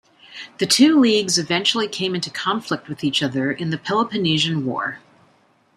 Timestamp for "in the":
3.51-3.77